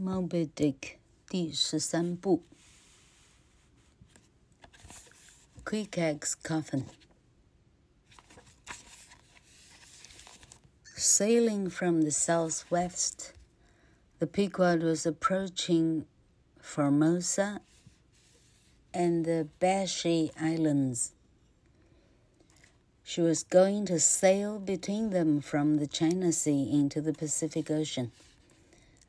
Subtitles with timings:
[0.00, 2.42] Moby Dick 第十三部
[5.64, 6.84] Queequeg's Coffin
[10.96, 13.32] Sailing from the southwest,
[14.18, 16.04] the Pequod was approaching
[16.60, 17.60] Formosa
[18.92, 21.12] and the Beechey Islands.
[23.04, 28.10] She was going to sail between them from the China Sea into the Pacific Ocean.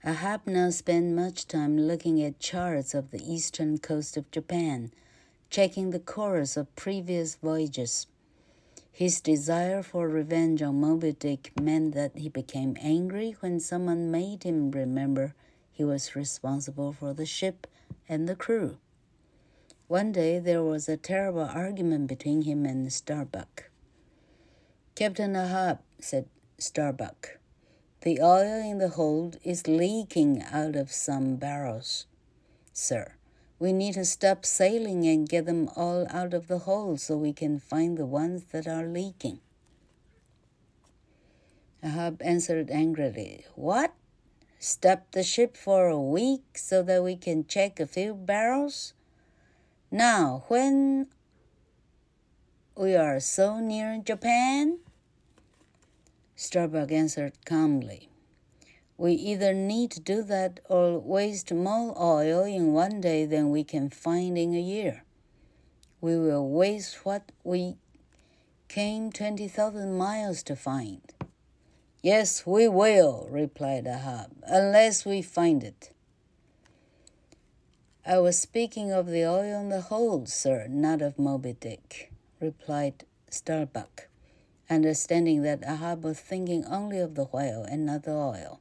[0.04, 4.90] Ahab now spent much time looking at charts of the eastern coast of Japan,
[5.48, 8.08] checking the course of previous voyages.
[8.90, 14.42] His desire for revenge on Moby Dick meant that he became angry when someone made
[14.42, 15.34] him remember
[15.70, 17.68] he was responsible for the ship
[18.08, 18.78] and the crew.
[19.86, 23.70] One day there was a terrible argument between him and Starbuck.
[24.96, 26.26] Captain Ahab, said
[26.58, 27.38] Starbuck,
[28.02, 32.06] the oil in the hold is leaking out of some barrels.
[32.72, 33.14] Sir,
[33.58, 37.32] we need to stop sailing and get them all out of the hold so we
[37.32, 39.38] can find the ones that are leaking.
[41.82, 43.94] Ahab answered angrily, What?
[44.58, 48.94] Stop the ship for a week so that we can check a few barrels?
[49.90, 51.08] Now, when
[52.76, 54.78] we are so near Japan?
[56.42, 58.08] Starbuck answered calmly.
[58.98, 63.62] We either need to do that or waste more oil in one day than we
[63.62, 65.04] can find in a year.
[66.00, 67.76] We will waste what we
[68.66, 71.00] came 20,000 miles to find.
[72.02, 75.92] Yes, we will, replied Ahab, unless we find it.
[78.04, 83.04] I was speaking of the oil in the hold, sir, not of Moby Dick, replied
[83.30, 84.08] Starbuck
[84.70, 88.60] understanding that Ahab was thinking only of the whale and not the oil.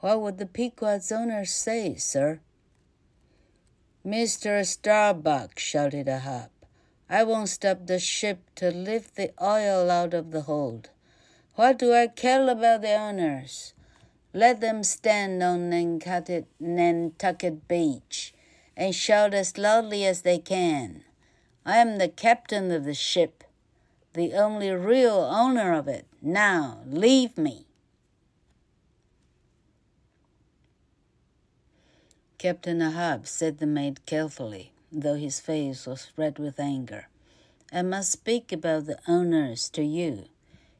[0.00, 2.40] What would the Pequod's owner say, sir?
[4.04, 4.64] Mr.
[4.66, 6.50] Starbuck, shouted Ahab,
[7.08, 10.90] I won't stop the ship to lift the oil out of the hold.
[11.54, 13.72] What do I care about the owners?
[14.32, 18.34] Let them stand on Nantucket, Nantucket Beach
[18.76, 21.04] and shout as loudly as they can.
[21.64, 23.44] I am the captain of the ship
[24.14, 26.06] the only real owner of it.
[26.22, 27.66] Now leave me.
[32.38, 37.08] Captain Ahab, said the mate carefully, though his face was red with anger.
[37.72, 40.26] I must speak about the owners to you.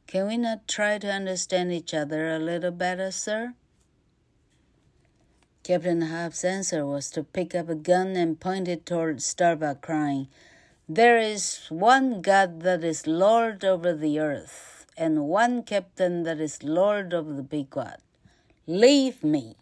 [0.06, 3.54] Can we not try to understand each other a little better, sir?
[5.64, 10.28] Captain Ahab's answer was to pick up a gun and point it toward Starbuck, crying,
[10.87, 16.63] there is one God that is Lord over the earth, and one captain that is
[16.63, 17.97] Lord of the Pequod.
[18.65, 19.55] Leave me.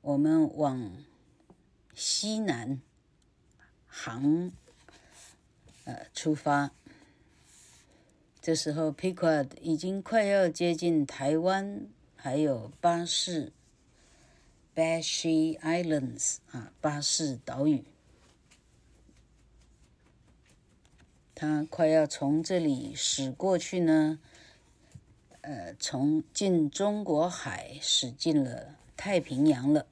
[0.00, 1.04] 我们往
[1.94, 2.82] 西南
[3.86, 4.52] 航，
[5.84, 6.72] 呃，出发。
[8.42, 13.52] 这时候，Pequod 已经快要接近台湾，还有巴士。
[14.75, 17.83] Bashi Islands 啊，巴士岛屿，
[21.35, 24.19] 他快要从这里驶过去呢。
[25.41, 29.87] 呃，从进中国海驶进了太平洋了。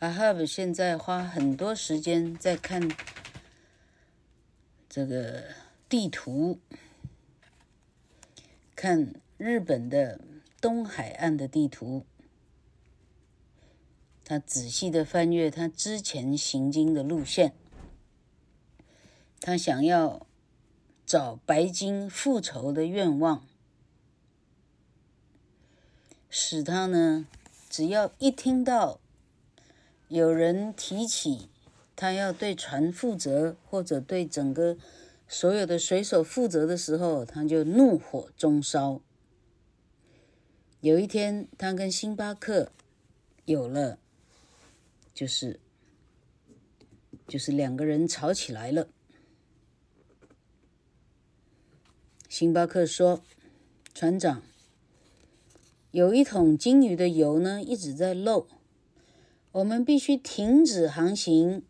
[0.00, 2.90] I have 现在花很多时间在看
[4.88, 5.44] 这个
[5.88, 6.58] 地图，
[8.74, 10.20] 看日本的
[10.60, 12.04] 东海岸的地图。
[14.28, 17.54] 他仔细的翻阅他之前行经的路线，
[19.40, 20.26] 他想要
[21.06, 23.46] 找白鲸复仇的愿望，
[26.28, 27.26] 使他呢，
[27.70, 29.00] 只要一听到
[30.08, 31.48] 有人提起
[31.96, 34.76] 他要对船负责，或者对整个
[35.26, 39.00] 所有的水手负责的时候，他就怒火中烧。
[40.82, 42.70] 有一天，他跟星巴克
[43.46, 43.98] 有了。
[45.18, 45.58] 就是，
[47.26, 48.86] 就是两个人吵起来了。
[52.28, 53.20] 星巴克说
[53.92, 54.44] ：“船长，
[55.90, 58.46] 有一桶鲸鱼的油呢，一直在漏，
[59.50, 61.64] 我们必须停止航行，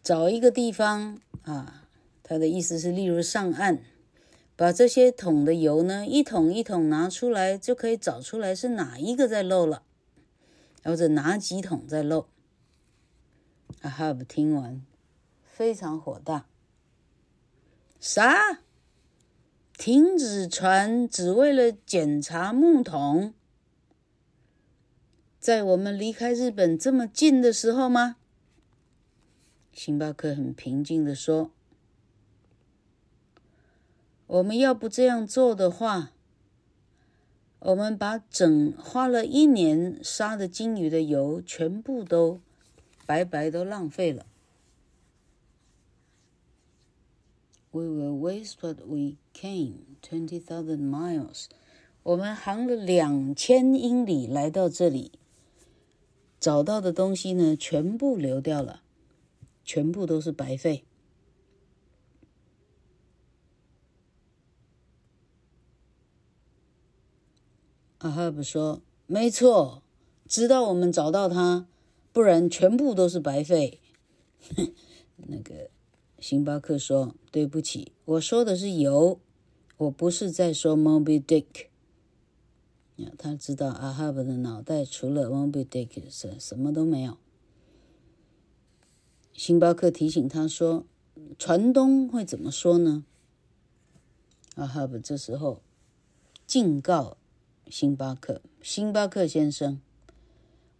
[0.00, 1.88] 找一个地方啊。
[2.22, 3.80] 他的意思是，例如上岸，
[4.54, 9.82] 把这些桶的油呢，一桶一桶拿出来，就可以找出来是哪一个在漏了。”
[10.86, 12.28] 或者拿几桶在漏
[13.82, 14.86] ？Ahab 听完
[15.42, 16.46] 非常火大。
[17.98, 18.60] 啥？
[19.76, 23.34] 停止船，只为了检查木桶？
[25.40, 28.16] 在我们离开日本这么近的时候吗？
[29.72, 31.50] 星巴克很平静地说
[34.26, 36.12] ：“我们要不这样做的话，
[37.60, 42.40] 我们把整花了一年杀的鲸鱼的油全部都
[43.06, 44.26] 白白都浪费了。”
[47.72, 51.46] We will waste what we came twenty thousand miles。
[52.02, 55.12] 我们航了两千英里来到这里，
[56.38, 58.82] 找到的东西呢，全部流掉了。
[59.64, 60.84] 全部都是白费。
[67.98, 69.82] 阿哈布说：“没错，
[70.28, 71.66] 直到我们找到他，
[72.12, 73.80] 不然全部都是白费。”
[75.28, 75.70] 那个
[76.18, 79.18] 星巴克说：“对不起，我说的是油，
[79.78, 81.68] 我不是在说 Moby Dick。”
[83.18, 87.18] 他知道阿哈布的脑袋除了 Moby Dick 是什么都没有。
[89.32, 90.86] 星巴克提醒他说
[91.38, 93.04] ：“船东会怎么说呢？”
[94.56, 95.60] 阿哈布这时候
[96.46, 97.18] 警告
[97.68, 99.80] 星巴克：“星巴克先生，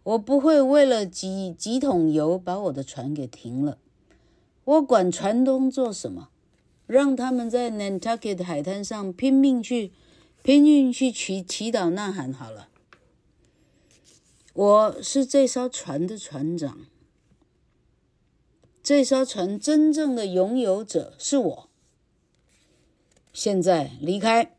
[0.03, 3.77] 我不会为了几几桶油把我的船给停了。
[4.63, 6.29] 我管船东做什么？
[6.85, 9.91] 让他们在 Nantucket 海滩上拼命去
[10.41, 12.69] 拼命去祈祈祷呐喊好了。
[14.53, 16.85] 我是这艘船的船长。”
[18.81, 21.69] 这艘船真正的拥有者是我。
[23.33, 24.56] 现在离开。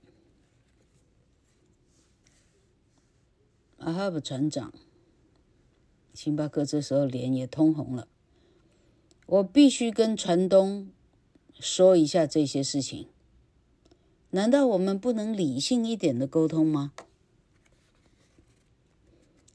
[3.78, 4.72] 阿哈布船长，
[6.12, 8.08] 星巴克这时候脸也通红了。
[9.26, 10.90] 我必须跟船东
[11.60, 13.08] 说一下这些事情。
[14.30, 16.92] 难道我们不能理性一点的沟通吗？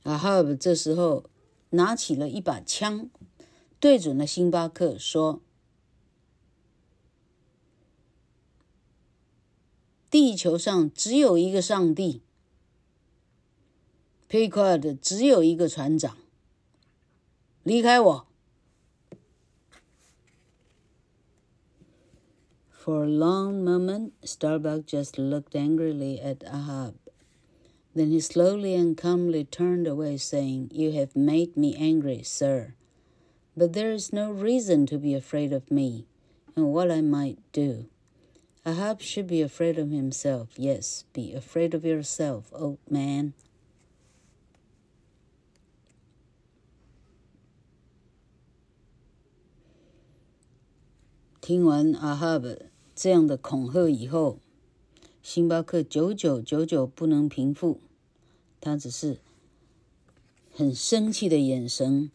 [0.03, 1.25] 阿哈布这时候
[1.71, 3.09] 拿起了一把枪。
[3.79, 5.41] 对准了星巴克说
[10.09, 12.21] ：“地球上只有一个上帝
[14.32, 16.16] ，Picard 只有一个船长。
[17.62, 18.26] 离开我。”
[22.70, 26.94] For a long moment, Starbuck just looked angrily at Ahab.
[27.94, 32.74] Then he slowly and calmly turned away, saying, "You have made me angry, sir."
[33.54, 36.06] But there is no reason to be afraid of me
[36.56, 37.86] and what I might do.
[38.64, 40.58] Ahab should be afraid of himself.
[40.58, 43.34] Yes, be afraid of yourself, old man.
[51.45, 52.57] 听完阿哈布
[52.95, 54.39] 这样的恐吓以后，
[55.21, 57.81] 星巴克久久久久不能平复，
[58.61, 59.19] 他只是
[60.53, 62.09] 很生气的眼神。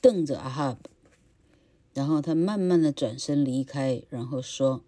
[0.00, 0.88] 瞪着阿哈布，
[1.92, 4.84] 然后他慢慢的转身离开，然后说：“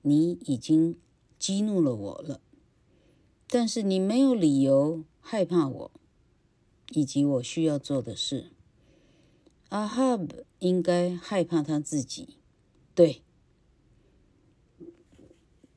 [0.00, 0.96] 你已经
[1.38, 2.40] 激怒了我了，
[3.46, 5.90] 但是你没有理由害怕我，
[6.92, 8.46] 以及我需要做的事。
[9.68, 12.36] 阿哈布应该害怕他自己，
[12.97, 13.21] 对，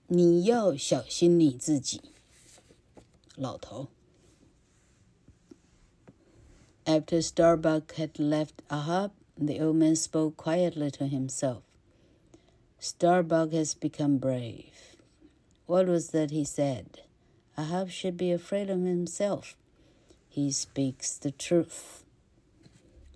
[0.06, 2.00] 你要小心你自己，
[3.36, 3.88] 老头。”
[6.84, 11.62] After Starbuck had left Ahab, the old man spoke quietly to himself.
[12.78, 14.96] Starbuck has become brave.
[15.66, 17.02] What was that he said?
[17.58, 19.56] Ahab should be afraid of himself.
[20.28, 22.04] He speaks the truth.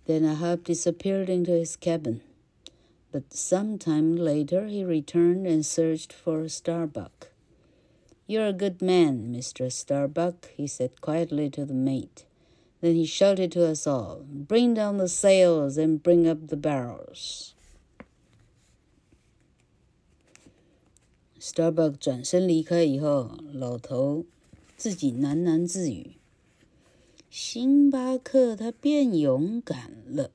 [0.07, 2.23] Then Ahab disappeared into his cabin.
[3.15, 7.33] But some time later he returned and searched for Starbuck.
[8.27, 9.71] You're a good man, Mr.
[9.71, 12.25] Starbuck, he said quietly to the mate.
[12.81, 17.55] Then he shouted to us all, "Bring down the sails and bring up the barrels."
[21.41, 24.25] Starbuck 转身离开以后，老头
[24.77, 26.17] 自己喃喃自语：“
[27.29, 30.31] 星巴克他变勇敢了。”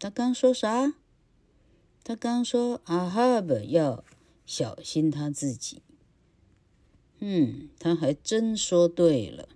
[0.00, 0.94] 他刚说啥？
[2.07, 4.05] 他刚说阿哈布要
[4.45, 5.81] 小心他自己。
[7.17, 9.49] 嗯，他还真说对了。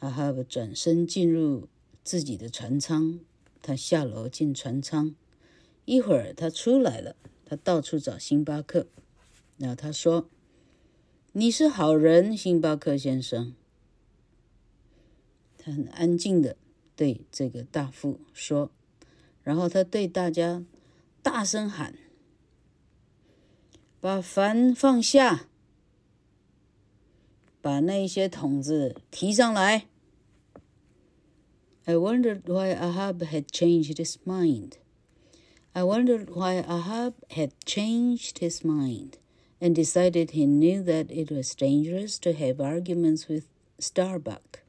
[0.00, 1.66] 阿哈布转身进入
[2.04, 3.20] 自己的船舱，
[3.62, 5.14] 他下楼进船舱，
[5.86, 8.86] 一会儿他出来了，他到处找星巴克，
[9.56, 10.28] 然后他说
[11.32, 13.54] ：“你是好人，星巴克先生。”
[15.56, 16.58] 他很安静的
[16.94, 18.70] 对这个大副说，
[19.42, 20.62] 然后他对大家
[21.21, 21.95] 大声喊
[23.99, 25.47] 把帆放下，
[27.61, 29.87] 把那些桶子提上来。
[31.85, 34.73] I wondered why Ahab had changed his mind.
[35.73, 39.17] I wondered why Ahab had changed his mind
[39.59, 43.45] and decided he knew that it was dangerous to have arguments with
[43.79, 44.60] Starbuck.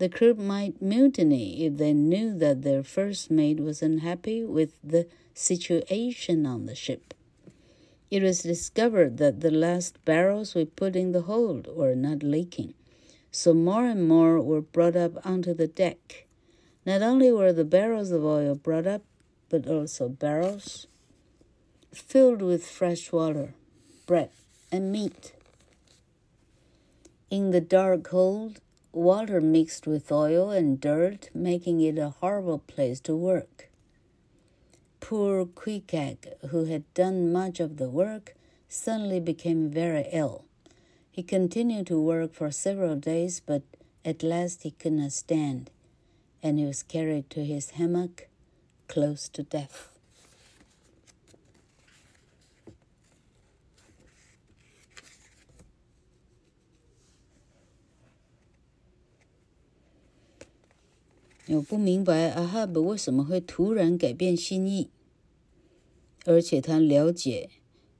[0.00, 5.06] The crew might mutiny if they knew that their first mate was unhappy with the
[5.34, 7.12] situation on the ship.
[8.10, 12.72] It was discovered that the last barrels we put in the hold were not leaking,
[13.30, 16.24] so more and more were brought up onto the deck.
[16.86, 19.02] Not only were the barrels of oil brought up,
[19.50, 20.86] but also barrels
[21.92, 23.52] filled with fresh water,
[24.06, 24.30] bread,
[24.72, 25.34] and meat.
[27.28, 28.60] In the dark hold,
[28.92, 33.68] water mixed with oil and dirt, making it a horrible place to work.
[35.00, 38.34] Poor Queequeg, who had done much of the work,
[38.68, 40.44] suddenly became very ill.
[41.10, 43.62] He continued to work for several days, but
[44.04, 45.70] at last he could not stand,
[46.42, 48.28] and he was carried to his hammock
[48.88, 49.89] close to death.
[61.52, 64.88] 我不明白阿哈布为什么会突然改变心意，
[66.24, 67.50] 而且他了解，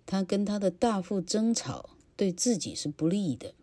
[0.06, 3.54] 他跟他的大副争吵对自己是不利的。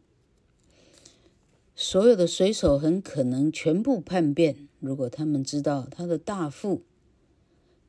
[1.73, 6.83] 所有的水手很可能全部叛变，如果他们知道他的大副。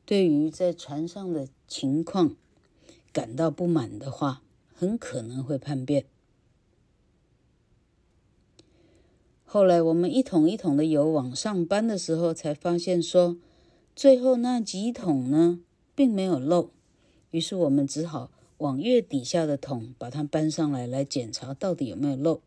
[0.05, 2.35] 对于在船上的情况
[3.11, 4.41] 感到不满的话，
[4.73, 6.05] 很可能会叛变。
[9.51, 13.35] 后来我们一桶一桶的油往上搬的时候，才发现说，
[13.95, 15.59] 最后那几桶呢，
[15.95, 16.69] 并没有漏。
[17.31, 18.29] 于是我们只好
[18.59, 22.41] 往越底下的桶把它搬上来，来检查到底有没有漏。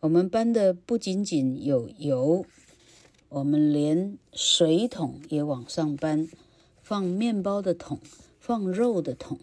[0.00, 2.46] 我们搬的不仅仅有油，
[3.28, 6.26] 我们连水桶也往上搬。
[6.80, 8.00] 放面包的桶，
[8.40, 9.38] 放肉的桶，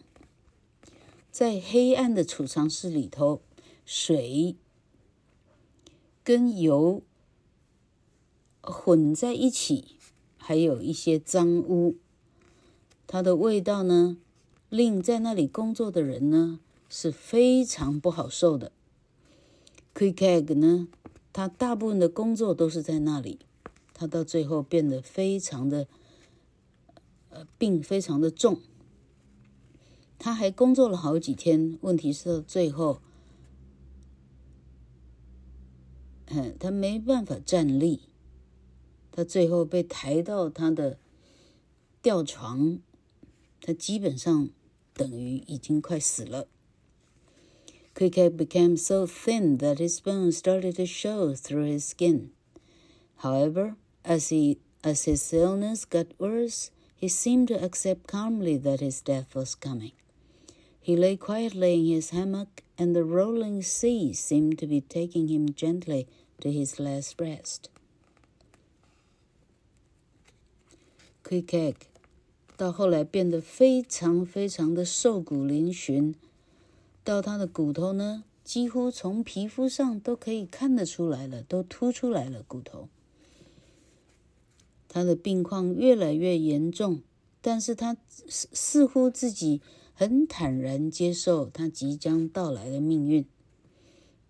[1.30, 3.42] 在黑暗的储藏室里头，
[3.86, 4.56] 水
[6.26, 7.02] 跟油
[8.62, 9.96] 混在一起，
[10.36, 11.96] 还有一些脏污，
[13.08, 14.18] 它的味道呢，
[14.68, 18.74] 令在那里工作的人呢是非常不好受的。
[19.94, 20.90] Queequeg 呢，
[21.32, 23.40] 他大部分的工作都是在那里，
[23.94, 25.88] 他到最后变得非常的。
[27.30, 28.62] 呃病非常的重，
[30.18, 31.78] 他还工作了好几天。
[31.82, 33.02] 问题是到最后，
[36.27, 38.01] 嗯，他没办法站立，
[39.11, 40.99] 他最后被抬到他的
[42.01, 42.81] 吊床，
[43.61, 44.51] 他基本上
[44.95, 46.47] 等于已经快死了。
[47.95, 52.31] Queequeg became so thin that his bones started to show through his skin.
[53.19, 56.71] However, as he as his illness got worse,
[57.01, 59.93] He seemed to accept calmly that his death was coming.
[60.86, 65.48] He lay quietly in his hammock, and the rolling sea seemed to be taking him
[65.56, 66.06] gently
[66.42, 67.70] to his last rest.
[71.24, 71.74] Queequeg
[72.56, 76.14] 到后来变得非常非常的瘦骨嶙峋，
[77.04, 82.88] 到他的骨头呢，几乎从皮肤上都可以看得出来了，都凸出来了骨头。
[84.88, 87.02] 他的病况越来越严重，
[87.42, 89.62] 但是他似似乎自己
[89.96, 93.26] 很坦然接受他即将到来的命运。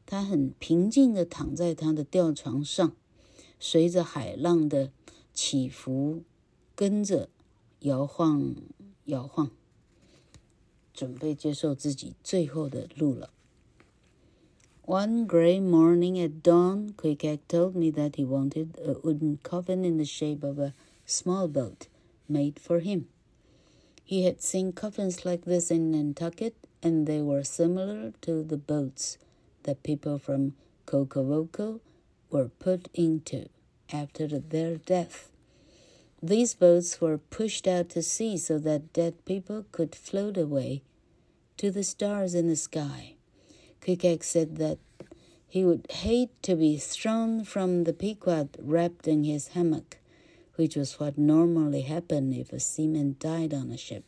[0.05, 2.95] 他很平静地躺在他的吊床上，
[3.59, 4.91] 随着海浪的
[5.33, 6.21] 起伏，
[6.75, 7.29] 跟着
[7.79, 8.55] 摇晃
[9.05, 9.49] 摇晃，
[10.93, 13.31] 准备接受自己最后的路了。
[14.85, 20.05] One gray morning at dawn, Queequeg told me that he wanted a wooden coffin in the
[20.05, 20.75] shape of a
[21.07, 21.87] small boat
[22.27, 23.05] made for him.
[24.05, 29.17] He had seen coffins like this in Nantucket, and they were similar to the boats
[29.63, 30.53] that people from
[30.85, 31.79] Kokovoko
[32.29, 33.47] were put into
[33.91, 35.31] after their death.
[36.21, 40.83] These boats were pushed out to sea so that dead people could float away
[41.57, 43.15] to the stars in the sky.
[43.81, 44.77] Queequeg said that
[45.47, 49.97] he would hate to be thrown from the Pequod wrapped in his hammock,
[50.57, 54.03] which was what normally happened if a seaman died on a ship.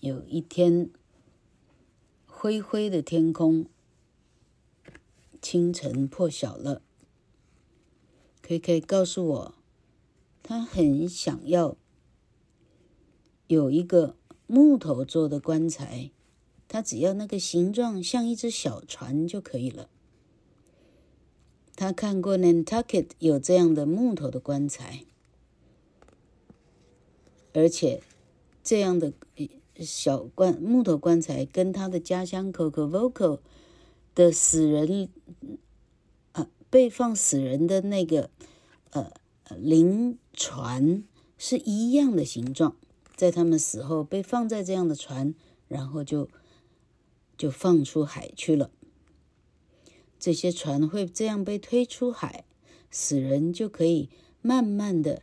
[0.00, 0.90] 有一天，
[2.26, 3.66] 灰灰的天空，
[5.40, 6.82] 清晨破晓了。
[8.42, 9.54] K K 告诉我，
[10.42, 11.76] 他很想要
[13.46, 14.16] 有一个
[14.46, 16.10] 木头做的棺材，
[16.68, 19.88] 他只要那个形状像一只小船就可以了。
[21.76, 25.04] 他看过 Nantucket 有这样的木头的棺材，
[27.52, 28.02] 而且
[28.62, 29.12] 这样的
[29.80, 33.40] 小棺木头棺材跟他的家乡 Cocovocos
[34.14, 35.08] 的死人
[36.32, 38.30] 啊，被放死人的那个
[38.90, 39.12] 呃
[39.56, 41.02] 灵船
[41.36, 42.76] 是一样的形状，
[43.16, 45.34] 在他们死后被放在这样的船，
[45.66, 46.28] 然后就
[47.36, 48.70] 就放出海去了。
[50.24, 52.44] 这些船会这样被推出海，
[52.90, 54.08] 死人就可以
[54.40, 55.20] 慢慢的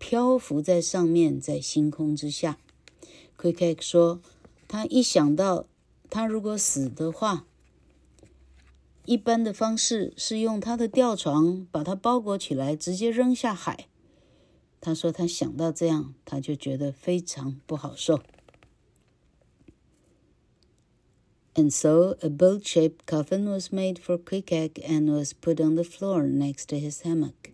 [0.00, 2.58] 漂浮在上面，在星空之下。
[3.38, 4.20] Quick 说，
[4.66, 5.66] 他一想到
[6.10, 7.46] 他如果死的话，
[9.04, 13.86] 一般的方式是用他的吊床把它包裹起来，直接扔下海。
[14.80, 18.18] 他说他想到这样，他就觉得非常不好受。
[21.56, 26.66] And so a boat-shaped coffin was made for Queequeg and was put on the floor next
[26.66, 27.50] to his hammock.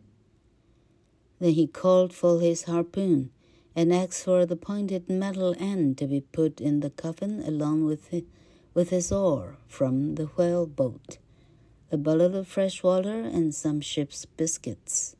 [1.39, 3.31] Then he called for his harpoon
[3.75, 8.09] and asked for the pointed metal end to be put in the coffin along with
[8.09, 8.23] his,
[8.75, 11.19] with his oar from the whale boat,
[11.91, 15.17] a bottle of fresh water, and some ship's biscuits.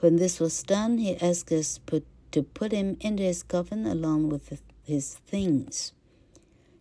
[0.00, 4.28] When this was done, he asked us put, to put him into his coffin along
[4.28, 5.92] with his things.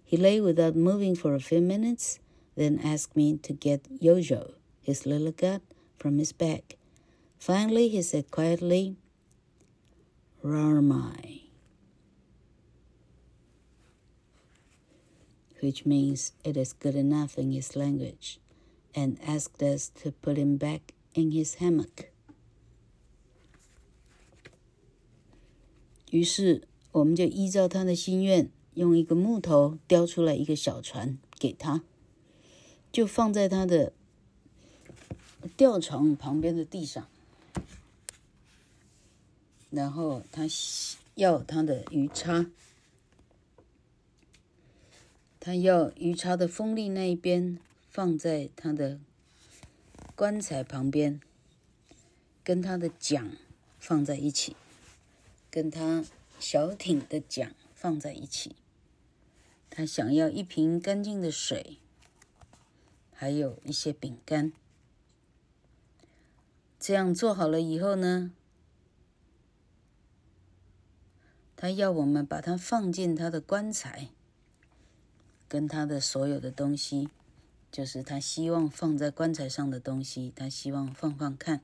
[0.06, 2.20] He lay without moving for a few minutes,
[2.54, 5.62] then asked me to get Yojo, his little cat,
[5.98, 6.76] from his bag.
[7.38, 8.96] Finally, he said quietly,
[10.44, 11.42] Rarmai,
[15.60, 18.38] which means it is good enough in his language,
[18.94, 22.10] and asked us to put him back in his hammock.
[26.10, 28.50] 于是，我们就依照他的心愿。
[28.77, 31.81] 用一个木头雕出来一个小船给他，
[32.91, 33.91] 就放在他的
[35.57, 37.07] 吊床旁边的地上。
[39.71, 40.43] 然后他
[41.15, 42.51] 要他的鱼叉，
[45.39, 47.57] 他要鱼叉的锋利那一边
[47.89, 48.99] 放在他的
[50.15, 51.19] 棺材旁边，
[52.43, 53.31] 跟他的桨
[53.79, 54.55] 放在一起，
[55.49, 56.05] 跟他
[56.39, 58.55] 小艇的桨放在一起。
[59.77, 61.77] 他想要一瓶干净的水，
[63.13, 64.51] 还有一些饼干。
[66.79, 68.31] 这样做好了以后呢，
[71.55, 74.09] 他要我们把它放进他的棺材，
[75.47, 77.09] 跟他的所有的东西，
[77.71, 81.61] 就是他希望放在棺材上的东西，他希望放放看。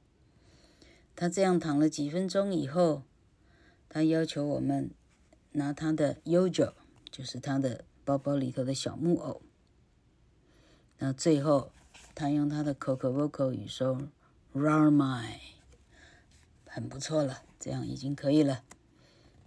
[1.16, 3.02] 他这样躺了几分钟以后，
[3.90, 4.92] 他要求我们
[5.54, 6.74] 拿他的 Yojo，
[7.10, 7.86] 就是他的。
[8.05, 9.43] 包包里头的小木偶，
[10.99, 11.73] 那最后
[12.15, 14.09] 他用他的 Cocovocos 语说
[14.55, 15.35] “Rarmai”，
[16.67, 18.63] 很不错了，这样已经可以了。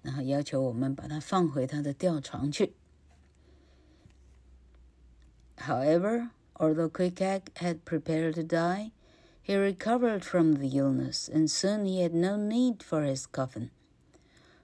[0.01, 2.73] 然后要求我们把它放回他的吊床去。
[5.57, 8.91] However, although Queequeg had prepared to die,
[9.43, 13.69] he recovered from the illness, and soon he had no need for his coffin.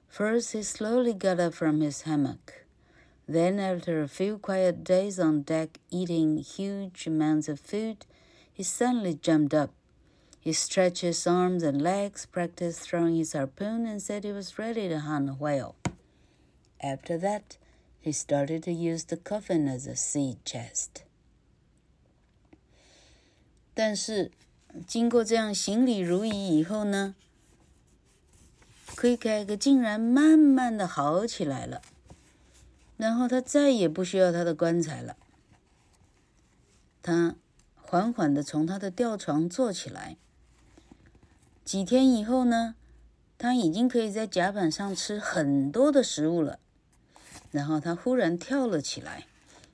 [0.08, 2.61] First, he slowly got up from his hammock.
[3.28, 8.06] Then, after a few quiet days on deck eating huge amounts of food,
[8.54, 9.72] he suddenly jumped up.
[10.40, 14.88] He stretched his arms and legs, practiced throwing his harpoon, and said he was ready
[14.88, 15.76] to hunt a whale.
[16.82, 17.58] After that,
[18.00, 21.04] he started to use the coffin as a sea chest.
[23.74, 24.32] 但是，
[24.88, 27.16] 经过这样行礼如仪以后呢，
[28.96, 31.82] Queequeg 竟然慢慢的好起来了。
[33.03, 35.17] 然后他再也不需要他的棺材了。
[37.03, 37.35] 他
[37.75, 40.17] 缓缓地从他的吊床坐起来。
[41.65, 42.77] 几天以后呢，
[43.37, 46.61] 他已经可以在甲板上吃很多的食物了。
[47.51, 49.27] 然后他忽然跳了起来，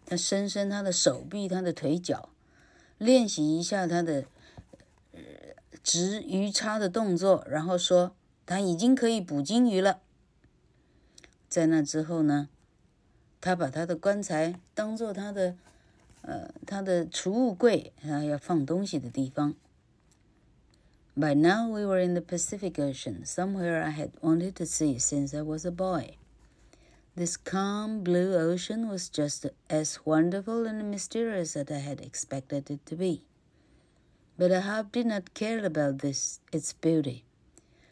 [0.07, 2.31] 他伸伸他的手臂、他的腿脚，
[2.97, 4.25] 练习一下他的
[5.83, 10.01] 执鱼叉的动作，然后说他已经可以捕金鱼了。
[11.47, 12.49] 在那之后呢，
[13.42, 15.56] 他把他的棺材当做他的，
[16.22, 19.56] 呃，他的储物柜，他要放东西的地方。
[21.16, 25.42] By now we were in the Pacific Ocean, somewhere I had wanted to see since I
[25.42, 26.16] was a boy.
[27.16, 32.84] This calm blue ocean was just as wonderful and mysterious as I had expected it
[32.88, 33.22] to be.
[34.36, 37.24] But Ahab did not care about this, its beauty.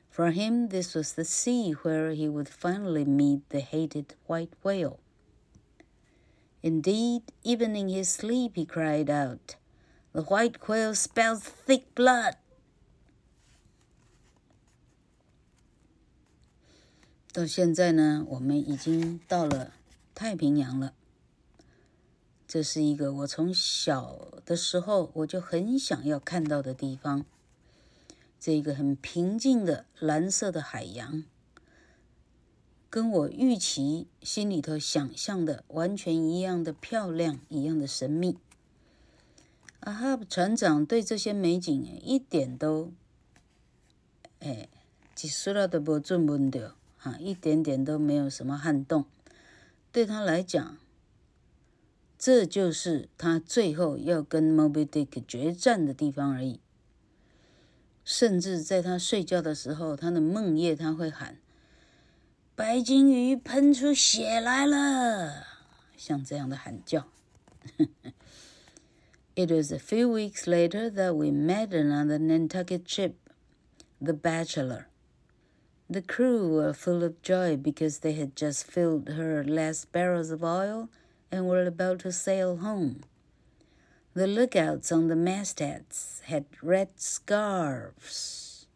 [0.10, 4.98] For him, this was the sea where he would finally meet the hated white whale.
[6.63, 9.57] Indeed, even in his sleep, he cried out,
[10.13, 12.37] The white quail spells thick blood.
[17.33, 19.75] 到现在呢，我们已经到了
[20.15, 20.95] 太平洋了。
[22.49, 27.27] 这是一个我从小的时候我就很想要看到的地方。
[28.41, 31.25] 这一个很平静的蓝色的海洋，
[32.97, 38.39] 跟我预期心里头想象的完全一样的漂亮，一样的神秘。
[39.81, 41.71] 阿哈船长对这些美景
[42.03, 42.91] 一点都，
[44.39, 44.71] 哎，
[45.15, 46.75] 几十了都不准不掉。
[47.03, 49.05] 啊，一点点都没有什么撼动，
[49.93, 50.79] 对他来讲，
[52.19, 56.61] 这就是他最后要跟 Moby Dick 决战的地方而已。
[58.03, 61.37] 甚至在他睡觉的时候，他的梦夜他会喊
[62.56, 65.46] ：“白鲸鱼喷出血来了！”
[65.98, 67.08] 像这样的喊叫。
[69.36, 73.16] It was a few weeks later that we met another Nantucket ship,
[74.02, 74.88] the Bachelor.
[75.90, 80.44] The crew were full of joy because they had just filled her last barrels of
[80.44, 80.90] oil
[81.32, 83.02] and were about to sail home.
[84.14, 88.68] The lookouts on the mastheads had red scarves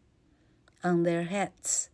[0.82, 1.89] on their hats.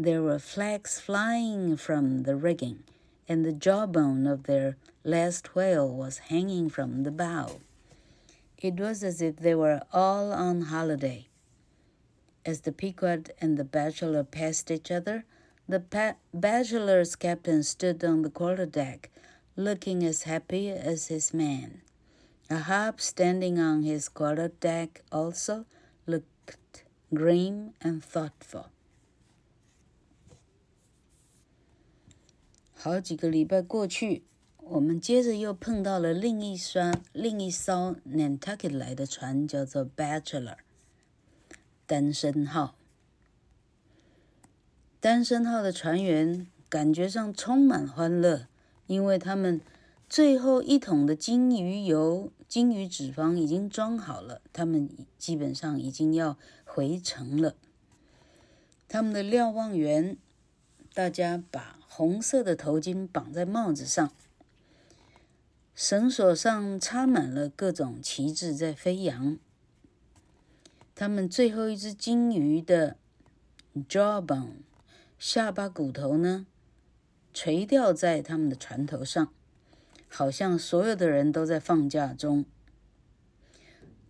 [0.00, 2.84] there were flags flying from the rigging,
[3.28, 7.60] and the jawbone of their last whale was hanging from the bow.
[8.56, 11.26] It was as if they were all on holiday.
[12.46, 15.24] As the Pequod and the Bachelor passed each other,
[15.68, 19.10] the Bachelor's captain stood on the quarterdeck,
[19.56, 21.82] looking as happy as his man.
[22.48, 25.66] Ahab, standing on his quarterdeck, also
[26.06, 28.70] looked grim and thoughtful.
[32.80, 34.22] 好几个礼拜过去，
[34.58, 40.58] 我们接着又碰到了另一艘另一艘 Nantucket 来的船，叫做 Bachelor。
[41.88, 42.76] 单身号，
[45.00, 48.46] 单身号的船员感觉上充满欢乐，
[48.86, 49.60] 因为他们
[50.08, 54.88] 最后一桶的鲸鱼油、鲸鱼脂肪已经装好了，他们
[55.18, 57.56] 基本上已经要回程了。
[58.86, 60.16] 他们的瞭望员，
[60.94, 64.12] 大家把红色的头巾绑在帽子上，
[65.74, 69.36] 绳索上插满了各种旗帜在飞扬。
[70.94, 72.96] 他们最后一只鲸鱼的
[73.88, 74.62] jawbone
[75.18, 76.46] 下巴骨头呢，
[77.32, 79.32] 垂吊在他们的船头上，
[80.08, 82.44] 好像所有的人都在放假中。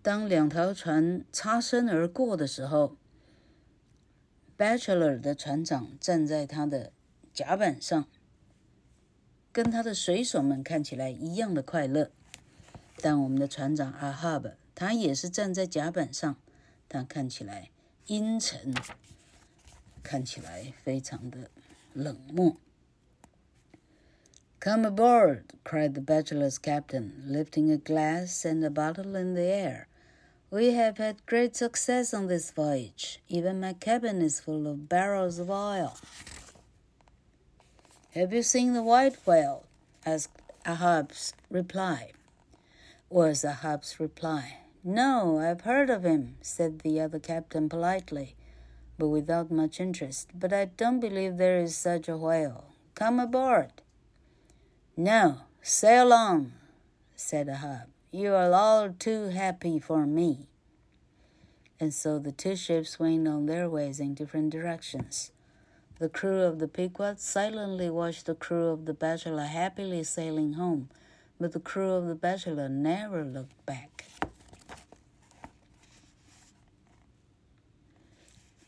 [0.03, 2.97] 当两条船擦身而过的时候
[4.57, 6.93] ，Bachelor 的船长站在他的
[7.38, 8.08] 甲板上，
[9.52, 12.12] 跟他的水手们看起来一样的快乐。
[13.02, 16.36] 但我们的船长 Ahab，他也是站在甲板上。
[16.88, 17.69] 他看起来
[18.06, 18.73] 阴沉，
[20.04, 21.49] 看起来非常的
[21.93, 22.58] 冷漠。
[24.60, 25.43] Come aboard!
[25.65, 29.88] cried the Bachelor's captain, lifting a glass and a bottle in the air.
[30.49, 33.19] We have had great success on this voyage.
[33.28, 35.97] Even my cabin is full of barrels of oil.
[38.18, 39.64] Have you seen the white whale?
[40.04, 42.11] asked Ahab's reply.
[43.09, 44.57] Was Ahab's reply.
[44.83, 48.35] No, I've heard of him, said the other captain politely,
[48.98, 50.31] but without much interest.
[50.35, 52.64] But I don't believe there is such a whale.
[52.96, 53.70] Come aboard.
[54.96, 56.54] No, sail on,
[57.14, 57.87] said Ahab.
[58.11, 60.48] You are all too happy for me.
[61.78, 65.31] And so the two ships went on their ways in different directions.
[65.98, 70.88] The crew of the Pequod silently watched the crew of the Bachelor happily sailing home,
[71.40, 74.04] but the crew of the Bachelor never looked back.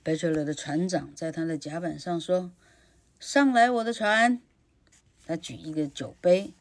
[0.02, 2.50] Bachelor 的船长在他的甲板上说
[3.20, 4.40] ：“上来，我的船。”
[5.24, 6.54] 他举一个酒杯。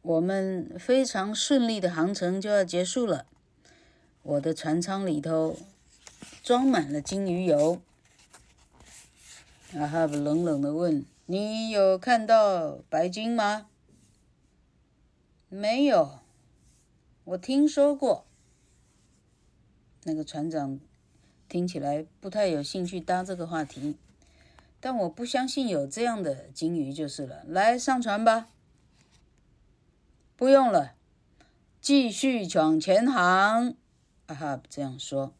[0.00, 3.26] 我们非常顺利的航程就要结束了。
[4.22, 5.58] 我的船舱里头
[6.42, 7.80] 装满了鲸鱼油。
[9.74, 13.68] 阿哈冷冷的问：“你有看到白鲸吗
[15.48, 16.18] ？”“没有。
[17.24, 18.26] ”“我听说过。”
[20.04, 20.80] 那个船长
[21.48, 23.96] 听起来不太有兴趣搭这个话题，
[24.80, 27.44] 但我不相信有这样的鲸鱼就是了。
[27.46, 28.48] 来，上船吧。
[30.36, 30.94] 不用了，
[31.80, 33.74] 继续闯前航。
[34.26, 35.32] 阿哈这样说。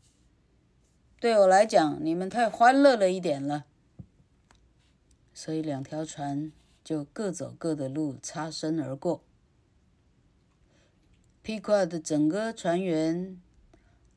[1.22, 3.64] 对我来讲，你们太欢乐了一点了。
[5.32, 6.50] 所以两条船
[6.82, 9.22] 就各走各的路，擦身而过。
[11.44, 13.40] Pequod 的整个船员，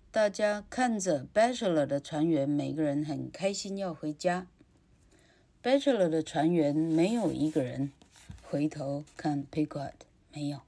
[0.10, 4.48] 大家看着 Bachelor 的船员，每个人很开心要回家。
[5.62, 7.92] Bachelor 的船员没有一个人
[8.42, 9.94] 回头看 Pequod，
[10.34, 10.62] 没有。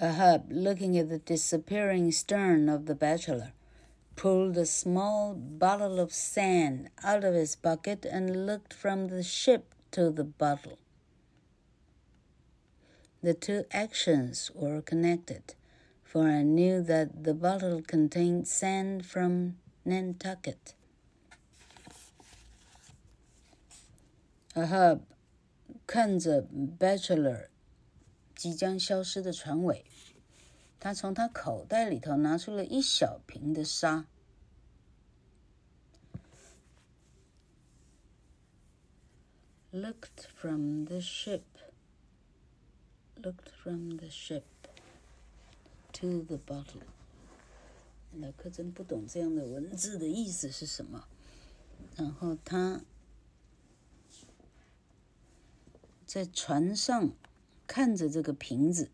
[0.00, 3.52] Ahab, looking at the disappearing stern of the Bachelor,
[4.19, 9.75] pulled a small bottle of sand out of his bucket and looked from the ship
[9.91, 10.79] to the bottle.
[13.21, 15.55] The two actions were connected,
[16.03, 20.73] for I knew that the bottle contained sand from Nantucket.
[24.55, 25.01] Ahab
[25.85, 27.49] 看着 Bachelor
[28.35, 29.85] 即将消失的船尾。
[30.79, 34.05] 他从他口袋里头拿出了一小瓶的沙。
[39.72, 41.44] Looked from the ship,
[43.22, 44.42] looked from the ship
[45.92, 46.82] to the bottle。
[48.18, 51.06] 老柯真不懂这样的文字的意思是什么。
[51.94, 52.82] 然后他
[56.04, 57.12] 在船上
[57.68, 58.90] 看着这个瓶子。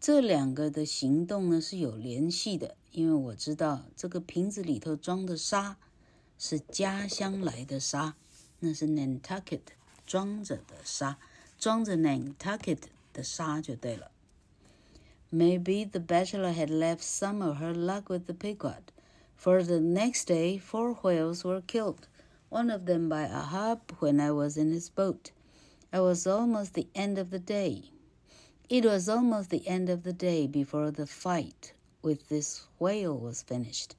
[0.00, 5.78] 这两个的行动呢是有联系的，因为我知道这个瓶子里头装的沙
[6.38, 8.14] 是家乡来的沙，
[8.59, 9.61] 那是 Nantucket
[10.05, 11.17] 装着的沙，
[11.57, 12.83] 装着 Nantucket
[13.13, 14.11] 的沙就对了。
[15.31, 18.91] Maybe the bachelor had left some of her luck with the Pequod,
[19.37, 22.07] for the next day four whales were killed,
[22.49, 25.31] one of them by Ahab when I was in his boat.
[25.91, 27.91] I was almost the end of the day.
[28.69, 33.41] It was almost the end of the day before the fight with this whale was
[33.41, 33.95] finished.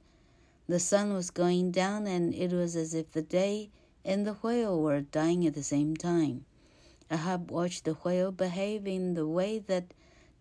[0.67, 3.69] The sun was going down, and it was as if the day
[4.06, 6.46] and the whale were dying at the same time.
[7.10, 9.92] Ahab watched the whale behave in the way that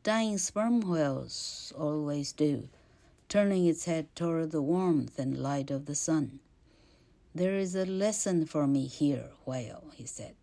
[0.03, 2.69] dying sperm whales always do,
[3.27, 6.39] turning its head toward the warmth and light of the sun.
[7.33, 10.35] There is a lesson for me here, whale, he said.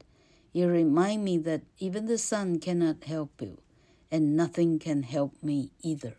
[0.52, 3.58] You remind me that even the sun cannot help you
[4.10, 6.16] and nothing can help me either.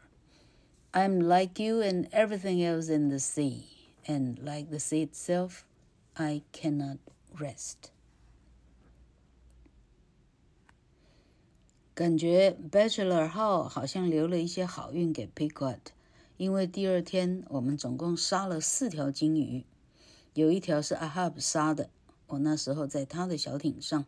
[0.95, 3.67] I'm like you and everything else in the sea,
[4.07, 5.65] and like the sea itself,
[6.15, 6.97] I cannot
[7.36, 7.89] rest.
[11.95, 15.80] 感觉 Bachelor 号好像留了一些好运给 Pequod，
[16.38, 19.63] 因为第二天我们总共杀了四条鲸鱼，
[20.34, 21.89] 有一条是 Ahab 杀的，
[22.28, 24.06] 我那时候在他的小艇上。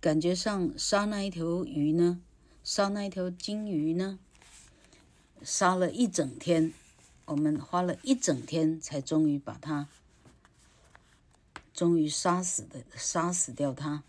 [0.00, 2.20] 感觉上杀那一条鱼呢，
[2.64, 4.18] 杀那一条鲸鱼呢，
[5.44, 6.72] 杀了一整天，
[7.26, 9.88] 我们花了一整天才终于把它，
[11.72, 14.02] 终于杀死的，杀死掉它。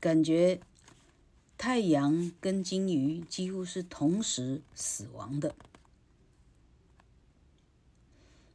[0.00, 0.60] 感觉
[1.56, 5.54] 太阳跟金鱼几乎是同时死亡的。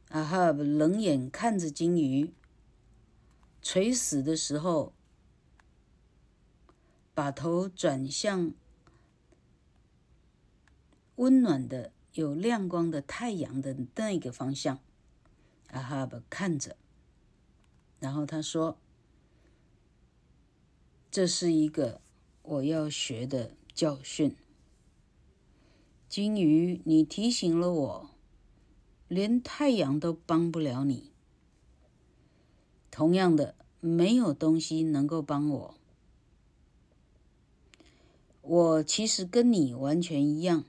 [0.08, 2.32] 阿哈冷眼看着金鱼。
[3.66, 4.92] 垂死的时候，
[7.14, 8.52] 把头转向
[11.16, 14.78] 温暖的、有亮光的太阳的那个方向。
[15.68, 16.76] 阿哈巴看着，
[17.98, 18.78] 然后他说
[21.10, 22.00] ：“这是一个
[22.42, 24.36] 我要学的教训。
[26.08, 28.10] 鲸鱼，你提醒了我，
[29.08, 31.10] 连太阳都帮不了你。”
[32.92, 35.74] 同样的，没有东西能够帮我。
[38.42, 40.64] 我其实跟你完全一样，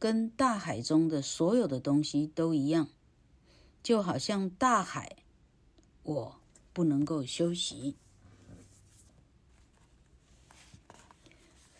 [0.00, 2.88] 跟大海中的所有的东西都一样，
[3.82, 5.16] 就好像大海，
[6.02, 6.36] 我
[6.72, 7.96] 不能够休息。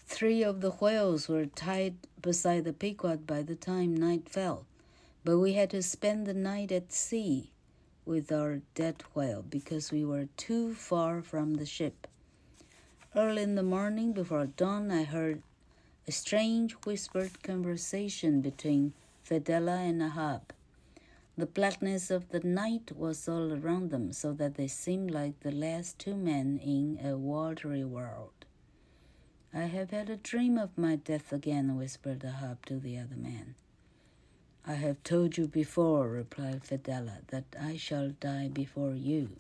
[0.08, 4.64] Three of the whales were tied beside the Pequod by the time night fell,
[5.22, 7.50] but we had to spend the night at sea.
[8.06, 12.06] with our dead whale because we were too far from the ship.
[13.14, 15.42] Early in the morning, before dawn, I heard
[16.07, 20.53] a strange whispered conversation between Fedella and Ahab.
[21.37, 25.51] The blackness of the night was all around them, so that they seemed like the
[25.51, 28.45] last two men in a watery world.
[29.53, 33.55] I have had a dream of my death again, whispered Ahab to the other man.
[34.65, 39.37] I have told you before, replied Fedella, that I shall die before you.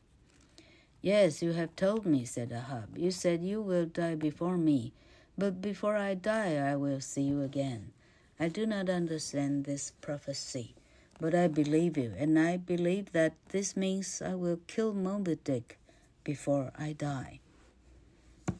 [1.01, 2.97] Yes, you have told me, said Ahab.
[2.97, 4.93] You said you will die before me,
[5.37, 7.91] but before I die, I will see you again.
[8.39, 10.75] I do not understand this prophecy,
[11.19, 15.77] but I believe you, and I believe that this means I will kill Moby Dick
[16.23, 17.39] before I die.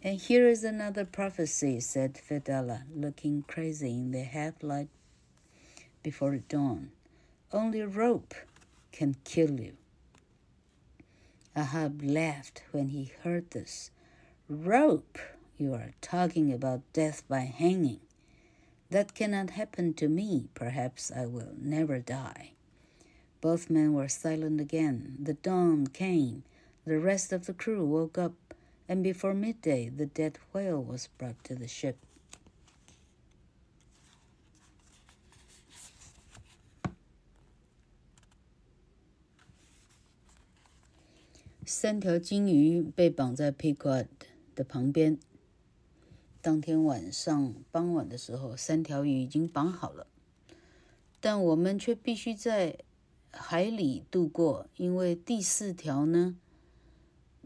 [0.04, 4.90] And here is another prophecy, said Fedallah, looking crazy in the half light
[6.02, 6.92] before dawn.
[7.52, 8.34] Only rope
[8.92, 9.74] can kill you.
[11.56, 13.92] Ahab laughed when he heard this.
[14.48, 15.20] Rope?
[15.59, 18.01] You are talking about death by hanging.
[18.91, 20.49] That cannot happen to me.
[20.55, 22.53] Perhaps I will never die.
[23.41, 25.17] Both men were silent again.
[25.21, 26.45] The dawn came.
[26.85, 28.35] The rest of the crew woke up
[28.89, 31.97] and before midday the dead whale was brought to the ship.
[41.69, 44.07] 三条金鱼被绑在 Pequod
[44.55, 45.19] 的旁边。
[46.42, 50.08] 当天晚上傍晚的时候，三条鱼已经绑好了，
[51.20, 52.80] 但我们却必须在
[53.32, 56.36] 海里度过，因为第四条呢？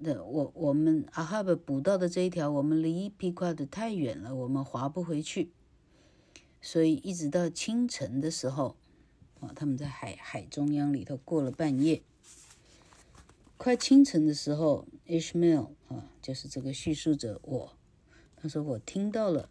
[0.04, 5.52] 的我我们阿哈布捕到的这一条，我们离皮夸的太远了，我们划不回去，
[6.62, 8.76] 所以一直到清晨的时候，
[9.40, 12.02] 啊，他们在海海中央里头过了半夜。
[13.56, 17.78] 快清晨的时候，Ishmael 啊，就是这个叙述者我，
[18.46, 19.50] 他说我听到了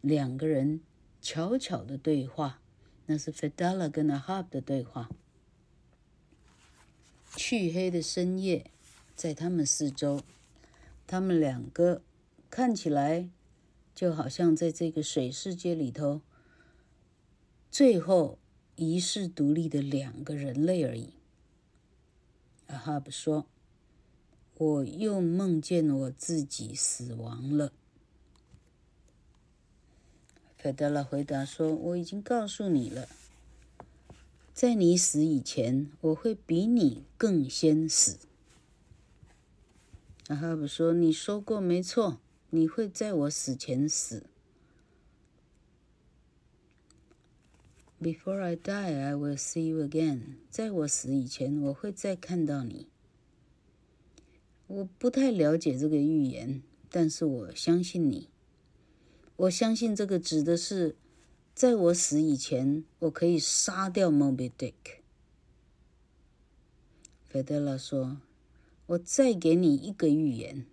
[0.00, 0.80] 两个人
[1.22, 2.60] 悄悄的对话，
[3.06, 5.08] 那是 Fedallah 跟 Ahab 的对话。
[7.36, 8.68] 黢黑的深夜。
[9.14, 10.22] 在他们四周，
[11.06, 12.02] 他们两个
[12.50, 13.28] 看起来
[13.94, 16.20] 就好像在这个水世界里头
[17.70, 18.40] 最后
[18.74, 21.10] 遗世独立的两个人类而已。
[22.66, 23.46] 阿哈布说
[24.58, 27.72] ：“我又梦见我自己死亡了。”
[30.64, 33.06] 费德拉回答说：“我已经告诉你了，
[34.54, 38.16] 在你死以前，我会比你更先死。”
[40.28, 44.22] 阿哈布说：“你说过没错，你会在我死前死。
[48.00, 50.36] Before I die, I will see you again。
[50.48, 52.86] 在我死以前，我会再看到你。
[54.68, 58.30] 我不太了解这个预言，但是我相信你。
[59.36, 60.96] 我相信这个指的是，
[61.54, 64.74] 在我死以前，我可以杀掉 Moby Dick。”
[67.28, 68.20] 费德勒说。
[68.86, 70.66] 我再给你一个预言。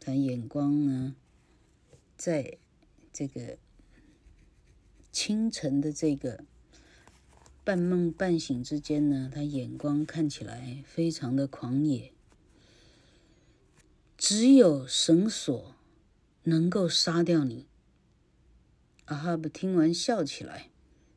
[0.00, 1.14] 他眼光呢，
[2.16, 2.58] 在
[3.12, 3.56] 这个
[5.12, 6.42] 清晨的这个
[7.62, 12.10] 半梦半醒之间呢，他眼光看起来非常的狂野。
[14.18, 15.75] 只有绳索
[16.46, 17.66] 能够杀掉你。
[19.06, 20.70] 阿哈布听完笑起来：“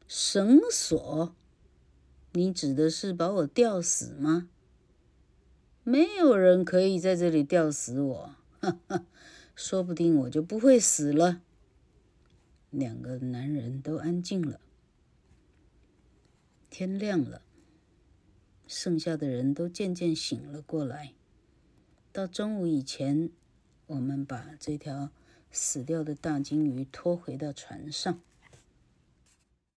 [0.07, 1.35] 绳索？
[2.33, 4.49] 你指的是把我吊死吗？”
[5.83, 9.05] 没有人可以在这里吊死我，哈哈，
[9.55, 11.41] 说不定我就不会死了。
[12.71, 14.59] 两个男人都安静了。
[16.69, 17.41] 天亮了，
[18.67, 21.13] 剩下的人都渐渐醒了过来。
[22.11, 23.29] 到中午以前，
[23.87, 25.09] 我们把这条
[25.51, 28.19] 死掉的大鲸鱼拖回到船上。